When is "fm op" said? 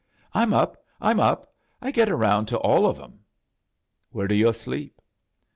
0.99-1.53